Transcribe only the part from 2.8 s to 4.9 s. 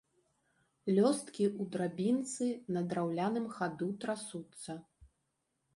драўляным хаду трасуцца.